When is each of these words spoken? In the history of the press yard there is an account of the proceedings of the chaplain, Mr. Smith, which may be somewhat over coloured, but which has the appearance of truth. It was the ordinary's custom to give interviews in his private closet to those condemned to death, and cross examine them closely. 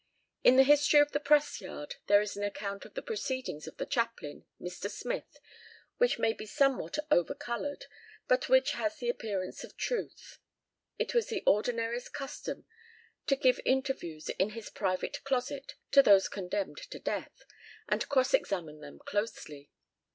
In 0.43 0.55
the 0.55 0.63
history 0.63 0.99
of 0.99 1.11
the 1.11 1.19
press 1.19 1.61
yard 1.61 1.97
there 2.07 2.21
is 2.23 2.35
an 2.35 2.43
account 2.43 2.85
of 2.85 2.95
the 2.95 3.03
proceedings 3.03 3.67
of 3.67 3.77
the 3.77 3.85
chaplain, 3.85 4.45
Mr. 4.59 4.89
Smith, 4.89 5.37
which 5.97 6.17
may 6.17 6.33
be 6.33 6.47
somewhat 6.47 6.97
over 7.11 7.35
coloured, 7.35 7.85
but 8.27 8.49
which 8.49 8.71
has 8.71 8.97
the 8.97 9.09
appearance 9.09 9.63
of 9.63 9.77
truth. 9.77 10.39
It 10.97 11.13
was 11.13 11.27
the 11.27 11.43
ordinary's 11.45 12.09
custom 12.09 12.65
to 13.27 13.35
give 13.35 13.59
interviews 13.63 14.29
in 14.29 14.49
his 14.57 14.71
private 14.71 15.23
closet 15.23 15.75
to 15.91 16.01
those 16.01 16.27
condemned 16.27 16.79
to 16.89 16.97
death, 16.97 17.43
and 17.87 18.09
cross 18.09 18.33
examine 18.33 18.79
them 18.79 18.97
closely. 19.05 19.69